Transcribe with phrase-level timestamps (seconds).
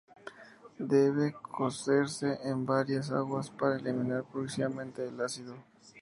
[0.79, 5.53] Debe cocerse en varias aguas para eliminar progresivamente el ácido.